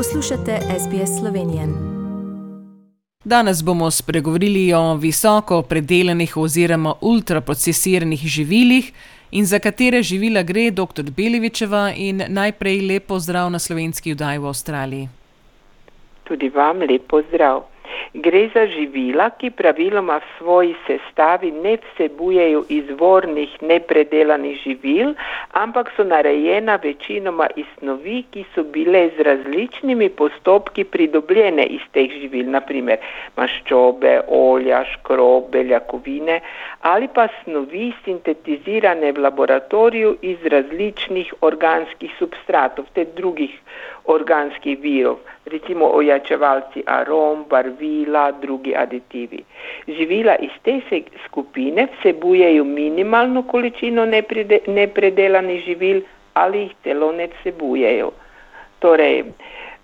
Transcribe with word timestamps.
Poslušate 0.00 0.58
SBS 0.82 1.20
Slovenijo. 1.20 1.62
Danes 3.24 3.64
bomo 3.64 3.90
spregovorili 3.90 4.72
o 4.72 4.94
visoko 4.94 5.62
predelanih 5.62 6.36
oziroma 6.36 6.94
ultraprocesiranih 7.00 8.20
živilih 8.20 8.92
in 9.30 9.46
za 9.46 9.58
katere 9.58 10.02
živila 10.02 10.42
gre 10.42 10.70
dr. 10.70 11.02
Belevičeva 11.16 11.92
in 11.96 12.22
najprej 12.28 12.80
lepo 12.80 13.18
zdrav 13.18 13.50
na 13.50 13.58
slovenski 13.58 14.14
vdaj 14.14 14.38
v 14.38 14.46
Avstraliji. 14.46 15.08
Tudi 16.24 16.48
vam 16.48 16.78
lepo 16.78 17.22
zdrav. 17.28 17.62
Gre 18.14 18.48
za 18.54 18.66
živila, 18.66 19.30
ki 19.38 19.50
praviloma 19.50 20.18
v 20.18 20.30
svoji 20.38 20.74
sestavi 20.86 21.50
ne 21.50 21.76
vsebujejo 21.82 22.64
izvornih 22.68 23.56
nepredelanih 23.62 24.58
živil, 24.64 25.14
ampak 25.52 25.92
so 25.96 26.04
narejena 26.04 26.78
večinoma 26.82 27.46
iz 27.56 27.66
snovi, 27.78 28.24
ki 28.30 28.44
so 28.54 28.64
bile 28.64 29.08
z 29.16 29.26
različnimi 29.28 30.08
postopki 30.08 30.84
pridobljene 30.84 31.66
iz 31.66 31.86
teh 31.92 32.10
živil, 32.10 32.50
naprimer 32.50 32.98
maščobe, 33.36 34.20
olja, 34.28 34.84
škrob, 34.94 35.50
beljakovine 35.50 36.40
ali 36.80 37.08
pa 37.14 37.28
snovi 37.42 37.92
sintetizirane 38.04 39.12
v 39.12 39.22
laboratoriju 39.26 40.16
iz 40.22 40.44
različnih 40.44 41.34
organskih 41.40 42.10
substratov, 42.18 42.86
te 42.94 43.04
drugih 43.16 43.54
organskih 44.04 44.78
virov, 44.80 45.18
recimo 45.46 45.86
ojačevalci 45.86 46.82
arom, 46.86 47.44
barvila, 47.50 48.32
drugi 48.32 48.74
aditivi. 48.76 49.44
Živila 49.86 50.36
iz 50.36 50.50
te 50.62 50.80
skupine 51.26 51.88
vsebujejo 51.98 52.64
minimalno 52.64 53.42
količino 53.42 54.06
nepredelanih 54.66 55.64
živil 55.64 56.02
ali 56.34 56.58
jih 56.58 56.74
celo 56.84 57.12
ne 57.12 57.26
vsebujejo. 57.26 58.10
Torej, 58.78 59.24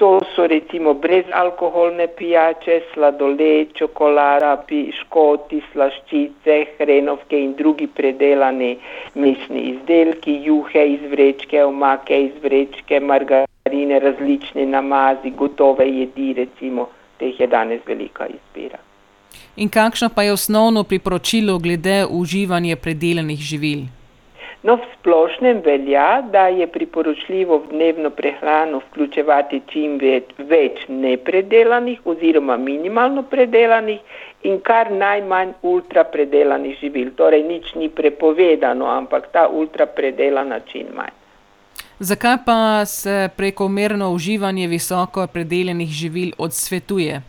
to 0.00 0.20
so 0.34 0.46
recimo 0.46 0.94
brezalkoholne 0.94 2.06
pijače, 2.18 2.80
sladoled, 2.92 3.74
čokolada, 3.80 4.54
piškoti, 4.68 5.60
slaščice, 5.72 6.56
hrenovke 6.78 7.42
in 7.44 7.52
drugi 7.60 7.86
predelani 8.00 8.72
mesni 9.14 9.66
izdelki, 9.74 10.40
juhe 10.48 10.88
iz 10.94 11.06
vrečke, 11.12 11.62
omake 11.64 12.24
iz 12.30 12.42
vrečke, 12.42 13.00
margarine 13.12 13.49
marine, 13.64 13.98
različne 13.98 14.66
namazi, 14.66 15.30
gotove 15.30 15.88
jedi, 15.88 16.32
recimo, 16.32 16.88
teh 17.18 17.40
je 17.40 17.46
danes 17.46 17.80
velika 17.86 18.26
izbira. 18.26 18.78
In 19.56 19.68
kakšno 19.68 20.08
pa 20.14 20.22
je 20.22 20.32
osnovno 20.32 20.84
priporočilo 20.84 21.58
glede 21.58 22.06
uživanja 22.10 22.76
predelanih 22.76 23.38
živil? 23.38 23.80
No, 24.62 24.76
v 24.76 24.84
splošnem 24.94 25.60
velja, 25.64 26.22
da 26.32 26.48
je 26.48 26.66
priporočljivo 26.66 27.58
v 27.58 27.68
dnevno 27.70 28.10
prehrano 28.10 28.80
vključevati 28.88 29.62
čim 29.72 29.98
več, 29.98 30.34
več 30.38 30.82
nepredelanih 30.88 32.00
oziroma 32.04 32.56
minimalno 32.56 33.22
predelanih 33.22 34.00
in 34.42 34.60
kar 34.60 34.92
najmanj 34.92 35.54
ultrapredelanih 35.62 36.76
živil. 36.80 37.14
Torej, 37.16 37.44
nič 37.44 37.72
ni 37.74 37.88
prepovedano, 37.88 38.88
ampak 38.88 39.32
ta 39.32 39.48
ultrapredelana 39.48 40.60
čim 40.68 40.92
manj. 40.96 41.19
Zakaj 42.02 42.36
pa 42.46 42.86
se 42.86 43.28
prekomerno 43.36 44.06
uživanje 44.10 44.66
visoko 44.66 45.26
predelanih 45.32 45.88
živil 45.88 46.30
odsvetuje? 46.38 47.20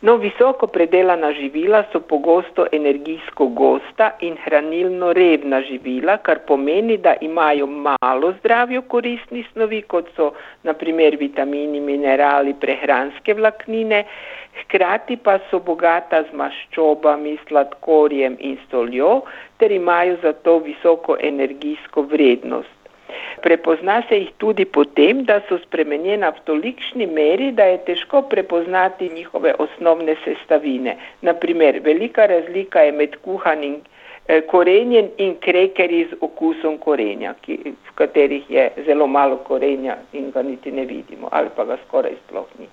No, 0.00 0.14
visoko 0.16 0.66
predelana 0.66 1.32
živila 1.32 1.82
so 1.92 2.00
pogosto 2.00 2.66
energijsko 2.72 3.46
gosta 3.46 4.10
in 4.20 4.38
hranilno 4.44 5.12
revna 5.12 5.60
živila, 5.62 6.16
kar 6.16 6.38
pomeni, 6.46 6.96
da 6.96 7.14
imajo 7.20 7.66
malo 7.66 8.32
zdravjo 8.38 8.82
koristnih 8.82 9.46
snovi, 9.52 9.82
kot 9.82 10.08
so 10.16 10.30
naprimer 10.62 11.16
vitamini, 11.20 11.80
minerali, 11.80 12.54
prehranske 12.60 13.34
vlaknine, 13.34 14.04
hkrati 14.62 15.16
pa 15.16 15.38
so 15.50 15.60
bogata 15.60 16.22
z 16.22 16.32
maščobami, 16.32 17.36
sladkorjem 17.48 18.40
in 18.40 18.56
soljo, 18.70 19.22
ter 19.58 19.72
imajo 19.72 20.16
zato 20.22 20.58
visoko 20.58 21.20
energijsko 21.20 22.08
vrednost. 22.08 22.77
Prepozna 23.48 24.02
se 24.08 24.16
jih 24.18 24.32
tudi 24.36 24.64
potem, 24.64 25.22
da 25.24 25.38
so 25.48 25.56
spremenjena 25.62 26.28
v 26.36 26.42
tolikšni 26.44 27.06
meri, 27.08 27.46
da 27.56 27.64
je 27.64 27.78
težko 27.86 28.20
prepoznati 28.28 29.08
njihove 29.08 29.54
osnovne 29.58 30.16
sestavine. 30.24 30.96
Naprimer, 31.22 31.80
velika 31.84 32.26
razlika 32.26 32.84
je 32.84 32.92
med 32.92 33.16
kuhanim 33.24 33.78
eh, 33.80 34.42
korenjem 34.50 35.08
in 35.16 35.34
krekerji 35.40 36.04
z 36.10 36.20
okusom 36.20 36.76
korenja, 36.78 37.32
ki, 37.40 37.56
v 37.88 37.94
katerih 37.94 38.50
je 38.50 38.68
zelo 38.84 39.06
malo 39.06 39.40
korenja 39.48 39.96
in 40.12 40.30
ga 40.30 40.42
niti 40.42 40.72
ne 40.72 40.84
vidimo 40.84 41.28
ali 41.32 41.48
pa 41.56 41.64
ga 41.64 41.80
skoraj 41.86 42.20
sploh 42.26 42.52
ni. 42.58 42.68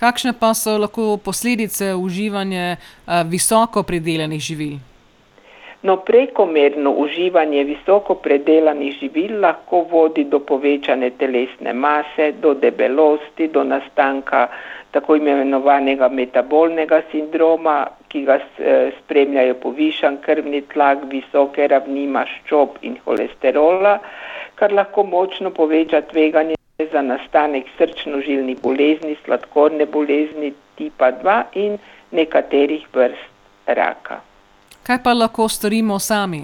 Kakšne 0.00 0.32
pa 0.32 0.54
so 0.54 0.78
lahko 0.78 1.18
posledice 1.24 1.92
uživanja 1.94 2.76
uh, 2.76 3.20
visoko 3.28 3.82
pridelanih 3.82 4.40
živil? 4.40 4.80
No, 5.82 5.96
prekomerno 5.96 6.90
uživanje 7.02 7.62
visoko 7.64 8.14
predelanih 8.14 8.98
živil 9.00 9.38
lahko 9.40 9.78
vodi 9.92 10.24
do 10.24 10.40
povečane 10.50 11.08
telesne 11.22 11.72
mase, 11.72 12.32
do 12.42 12.52
debelosti, 12.54 13.48
do 13.48 13.64
nastanka 13.64 14.42
tako 14.90 15.16
imenovanega 15.16 16.08
metabolnega 16.08 17.00
sindroma, 17.10 17.78
ki 18.12 18.24
ga 18.28 18.36
eh, 18.36 18.92
spremljajo 18.98 19.56
povišan 19.64 20.20
krvni 20.26 20.62
tlak, 20.74 21.08
visoke 21.08 21.68
ravni 21.72 22.06
maščob 22.06 22.80
in 22.82 23.00
holesterola, 23.06 23.98
kar 24.60 24.76
lahko 24.76 25.08
močno 25.16 25.50
poveča 25.50 26.04
tveganje 26.12 26.58
za 26.92 27.02
nastanek 27.02 27.72
srčno-žilnih 27.78 28.60
bolezni, 28.60 29.16
sladkorne 29.24 29.86
bolezni 29.86 30.52
tipa 30.76 31.12
2 31.24 31.42
in 31.54 31.78
nekaterih 32.12 32.84
vrst 32.92 33.78
raka. 33.80 34.26
Kaj 34.82 35.02
pa 35.04 35.12
lahko 35.14 35.48
storimo 35.48 35.98
sami? 35.98 36.40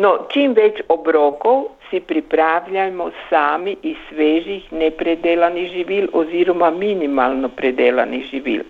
No, 0.00 0.10
čim 0.32 0.54
več 0.56 0.80
obrokov 0.88 1.66
si 1.90 2.00
pripravljamo 2.00 3.10
sami 3.28 3.76
iz 3.82 3.96
svežih, 4.08 4.72
nepredelanih 4.72 5.70
živil 5.72 6.08
oziroma 6.12 6.70
minimalno 6.70 7.48
predelanih 7.48 8.24
živil. 8.30 8.62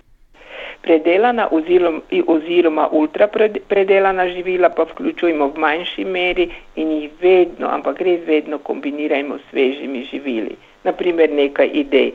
Predelana 0.82 1.48
oziroma, 1.52 2.00
oziroma 2.26 2.88
ultrapredelana 2.92 4.28
živila 4.28 4.70
pa 4.70 4.86
vključujemo 4.90 5.50
v 5.52 5.64
manjši 5.66 6.04
meri 6.04 6.48
in 6.76 6.92
jih 6.96 7.10
vedno, 7.20 7.68
ampak 7.68 8.00
res 8.00 8.26
vedno 8.26 8.58
kombinirajmo 8.58 9.38
s 9.38 9.50
svežimi 9.50 10.04
živili. 10.10 10.56
Naprimer 10.84 11.30
nekaj 11.30 11.70
idej. 11.74 12.12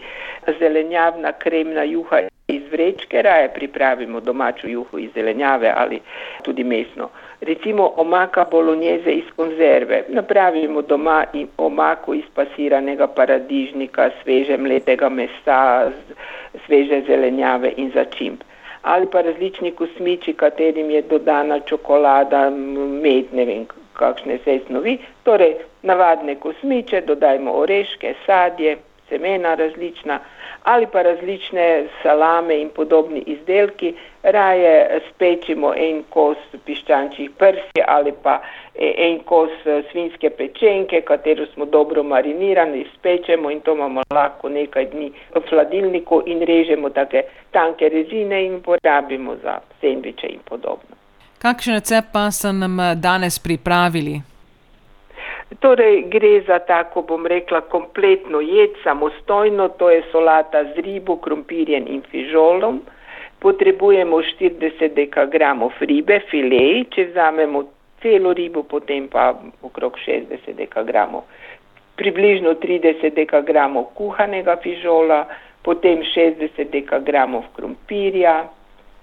Zelenjavna 0.59 1.31
kremna 1.31 1.83
juha 1.83 2.27
iz 2.47 2.61
vrečke, 2.71 3.21
raje 3.21 3.53
pripravimo 3.53 4.19
domačo 4.19 4.67
juho 4.67 4.97
iz 4.97 5.09
zelenjave 5.13 5.73
ali 5.75 5.99
tudi 6.43 6.63
mesno. 6.63 7.09
Recimo 7.41 7.93
omaka 7.97 8.45
bolognese 8.51 9.11
iz 9.11 9.23
konzerve. 9.35 10.03
Napravimo 10.09 10.81
doma 10.81 11.25
omako 11.57 12.13
iz 12.13 12.23
pasiranega 12.33 13.07
paradižnika, 13.07 14.09
sveže 14.23 14.57
mletega 14.57 15.09
mesa, 15.09 15.91
sveže 16.65 17.01
zelenjave 17.07 17.73
in 17.77 17.91
začimb. 17.93 18.37
Ali 18.81 19.07
pa 19.11 19.21
različni 19.21 19.71
kosmiči, 19.71 20.33
katerim 20.33 20.89
je 20.89 21.01
dodana 21.01 21.59
čokolada, 21.59 22.49
med, 22.49 23.25
ne 23.33 23.45
vem 23.45 23.65
kakšne 23.93 24.37
vse 24.37 24.59
snovi. 24.67 24.97
Torej, 25.23 25.55
navadne 25.81 26.35
kosmiče, 26.35 27.01
dodajmo 27.01 27.51
oreške, 27.51 28.13
sadje, 28.25 28.77
semena 29.09 29.55
različna 29.55 30.19
ali 30.63 30.87
pa 30.87 31.01
različne 31.01 31.85
salame 32.03 32.61
in 32.61 32.69
podobni 32.69 33.19
izdelki, 33.19 33.93
raje 34.23 35.01
spečimo 35.09 35.73
en 35.77 36.03
kos 36.09 36.37
piščančjih 36.65 37.31
prsi 37.37 37.83
ali 37.87 38.13
pa 38.23 38.41
e, 38.75 38.93
en 38.97 39.19
kos 39.19 39.51
e, 39.65 39.83
svinske 39.91 40.29
pečenke, 40.29 41.01
katero 41.01 41.45
smo 41.45 41.65
dobro 41.65 42.03
marinirani, 42.03 42.85
spečemo 42.95 43.51
in 43.51 43.61
to 43.61 43.73
imamo 43.73 44.01
lahko 44.13 44.49
nekaj 44.49 44.85
dni 44.85 45.11
v 45.35 45.41
hladilniku 45.49 46.23
in 46.25 46.41
režemo 46.41 46.89
take 46.89 47.23
tanke 47.51 47.89
rezine 47.89 48.45
in 48.45 48.61
porabimo 48.61 49.35
za 49.43 49.59
sendviče 49.81 50.27
in 50.27 50.39
podobno. 50.49 50.95
Kakšen 51.37 51.73
recept 51.73 52.07
pa 52.13 52.31
so 52.31 52.51
nam 52.51 52.77
danes 52.95 53.39
pripravili? 53.39 54.32
Torej, 55.59 56.01
gre 56.09 56.41
za 56.47 56.59
tako, 56.59 57.01
bom 57.01 57.25
rekla, 57.27 57.61
kompletno 57.61 58.41
jed, 58.41 58.69
samostojno, 58.83 59.67
to 59.77 59.89
je 59.89 60.03
solata 60.11 60.63
z 60.63 60.81
ribo, 60.81 61.17
krompirjem 61.17 61.85
in 61.87 62.01
fižolom. 62.11 62.81
Potrebujemo 63.39 64.21
40 64.21 64.93
dekagramov 64.95 65.75
ribe, 65.79 66.19
fileji, 66.31 66.85
če 66.95 67.05
vzamemo 67.11 67.63
celo 68.01 68.33
ribo, 68.33 68.63
potem 68.63 69.07
pa 69.11 69.33
okrog 69.61 69.99
60 69.99 70.55
dekagramov. 70.55 71.27
Približno 71.99 72.55
30 72.63 73.13
dekagramov 73.13 73.91
kuhanega 73.99 74.57
fižola, 74.63 75.25
potem 75.61 76.01
60 76.15 76.71
dekagramov 76.71 77.51
krompirja, 77.55 78.47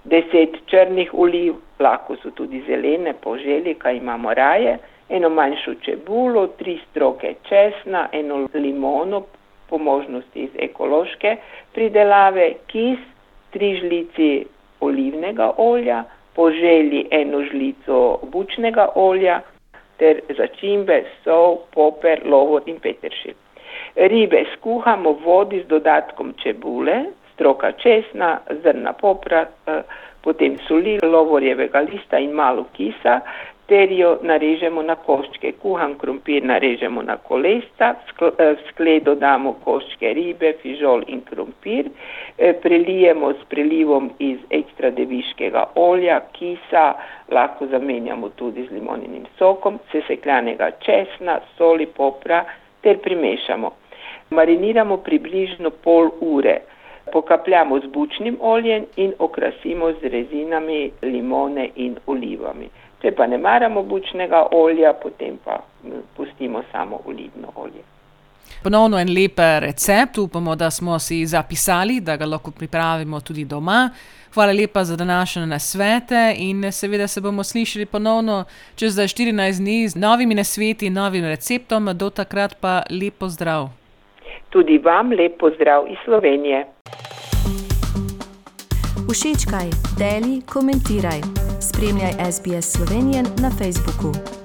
10 0.08 0.64
črnih 0.67 1.12
oliv, 1.14 1.61
lahko 1.81 2.17
so 2.23 2.31
tudi 2.31 2.62
zelene, 2.67 3.12
po 3.12 3.37
želji, 3.38 3.75
kaj 3.75 3.97
imamo 3.97 4.35
raje 4.35 4.79
eno 5.09 5.29
manjšo 5.29 5.75
čebulo, 5.75 6.47
tri 6.47 6.79
stroke 6.91 7.35
česna, 7.49 8.09
eno 8.12 8.49
limono 8.55 9.23
po 9.69 9.79
možnosti 9.79 10.41
iz 10.41 10.50
ekološke 10.59 11.37
pridelave, 11.75 12.53
kis, 12.67 12.99
tri 13.50 13.77
žlici 13.77 14.44
olivnega 14.81 15.53
olja, 15.56 16.05
po 16.35 16.50
želji 16.50 17.06
eno 17.11 17.44
žlico 17.44 18.19
bučnega 18.23 18.88
olja 18.94 19.41
ter 19.99 20.21
začimbe, 20.37 21.05
sol, 21.25 21.59
poper, 21.75 22.23
lovor 22.25 22.62
in 22.67 22.79
peteršilj. 22.81 23.35
Ribe 23.97 24.44
skuhamo 24.55 25.12
v 25.12 25.25
vodi 25.25 25.61
z 25.61 25.67
dodatkom 25.69 26.32
čebule, 26.43 27.05
stroka 27.40 27.72
česna, 27.72 28.38
zrna 28.62 28.92
popra, 28.92 29.46
eh, 29.66 29.82
potem 30.20 30.58
soli, 30.69 30.98
lovorjevega 31.02 31.81
lista 31.81 32.19
in 32.19 32.37
malo 32.37 32.66
kisa, 32.76 33.20
ter 33.70 33.92
jo 33.92 34.16
narežemo 34.22 34.82
na 34.82 34.96
koščke. 34.98 35.52
Kuhan 35.62 35.94
krompir 35.98 36.44
narežemo 36.44 37.02
na 37.06 37.16
kolesca, 37.16 37.92
v 38.19 38.56
skledo 38.69 39.14
damo 39.14 39.52
koščke 39.64 40.10
ribe, 40.19 40.50
fižol 40.62 41.04
in 41.06 41.22
krompir, 41.28 41.88
prelijemo 42.64 43.31
s 43.32 43.46
prelivom 43.52 44.10
iz 44.19 44.43
ekstra 44.50 44.90
deviškega 44.96 45.69
olja, 45.78 46.19
kisa, 46.34 46.84
lahko 47.31 47.70
zamenjamo 47.70 48.32
tudi 48.40 48.66
z 48.66 48.75
limoninim 48.75 49.28
sokom, 49.38 49.78
sesekljanega 49.93 50.72
česna, 50.82 51.38
soli, 51.54 51.86
popra 51.86 52.43
ter 52.82 52.98
primešamo. 52.98 53.70
Mariniramo 54.34 54.98
približno 55.06 55.70
pol 55.70 56.10
ure. 56.20 56.58
Pokapljamo 57.12 57.78
z 57.80 57.86
bučnim 57.92 58.36
oljem 58.40 58.84
in 58.96 59.12
okrasimo 59.18 59.92
z 59.92 60.02
rezinami 60.02 60.90
limone 61.02 61.68
in 61.76 61.96
olivami. 62.06 62.68
Če 63.02 63.14
pa 63.16 63.26
ne 63.26 63.38
maramo 63.38 63.82
bučnega 63.82 64.46
olja, 64.52 64.92
potem 64.92 65.38
pa 65.44 65.60
pustimo 66.16 66.62
samo 66.72 67.00
olivno 67.06 67.52
olje. 67.56 67.82
Ponovno 68.62 68.98
en 68.98 69.08
lep 69.08 69.38
recept, 69.38 70.18
upamo, 70.18 70.56
da 70.56 70.70
smo 70.70 70.98
si 70.98 71.26
zapisali, 71.26 72.00
da 72.00 72.16
ga 72.16 72.26
lahko 72.26 72.50
pripravimo 72.50 73.20
tudi 73.20 73.44
doma. 73.44 73.90
Hvala 74.34 74.52
lepa 74.52 74.84
za 74.84 74.96
današnje 74.96 75.46
nasvete 75.46 76.34
in 76.36 76.72
seveda 76.72 77.08
se 77.08 77.20
bomo 77.20 77.44
slišali 77.44 77.86
ponovno 77.86 78.44
čez 78.76 78.96
14 78.96 79.58
dni 79.58 79.88
z 79.88 79.96
novimi 79.96 80.34
nasveti 80.34 80.90
novim 80.90 81.24
receptom. 81.24 81.88
Do 81.94 82.10
takrat 82.10 82.54
pa 82.60 82.82
lepo 82.90 83.28
zdrav. 83.28 83.80
Tudi 84.50 84.79
vam 84.79 85.12
lepo 85.12 85.50
zdrav 85.50 85.87
iz 85.88 85.99
Slovenije. 86.05 86.67
Všečkaj, 89.11 89.69
deli, 89.99 90.43
komentiraj. 90.52 91.20
Spremljaj 91.61 92.32
SBS 92.32 92.67
Slovenijo 92.76 93.23
na 93.43 93.50
Facebooku. 93.50 94.39